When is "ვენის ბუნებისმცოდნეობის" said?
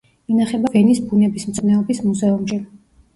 0.75-1.99